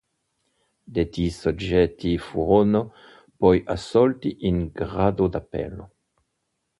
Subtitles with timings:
[0.95, 2.91] Detti soggetti furono
[3.37, 5.91] poi assolti in grado d'appello.